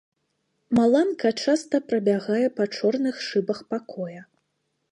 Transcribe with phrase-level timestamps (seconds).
[0.77, 4.21] Маланка часта прабягае па чорных шыбах пакоя.